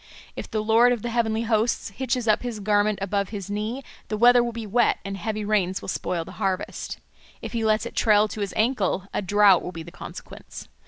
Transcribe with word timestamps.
If 0.35 0.49
the 0.49 0.63
Lord 0.63 0.91
of 0.93 1.03
the 1.03 1.11
Heavenly 1.11 1.43
Hosts 1.43 1.89
hitches 1.91 2.27
up 2.27 2.41
his 2.41 2.59
garment 2.59 2.97
above 3.03 3.29
his 3.29 3.51
knee, 3.51 3.83
the 4.07 4.17
weather 4.17 4.43
will 4.43 4.51
be 4.51 4.65
wet 4.65 4.97
and 5.05 5.15
heavy 5.15 5.45
rains 5.45 5.79
will 5.79 5.89
spoil 5.89 6.25
the 6.25 6.31
harvest. 6.41 6.97
If 7.39 7.53
he 7.53 7.63
lets 7.63 7.85
it 7.85 7.95
trail 7.95 8.27
to 8.29 8.41
his 8.41 8.53
ankle, 8.57 9.03
a 9.13 9.21
drought 9.21 9.61
will 9.61 9.71
be 9.71 9.83
the 9.83 9.91
consequence. 9.91 10.67